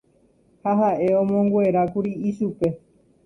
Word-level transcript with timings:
Ha 0.63 0.71
ha'e 0.81 1.07
omonguerákuri 1.21 2.11
ichupe. 2.29 2.67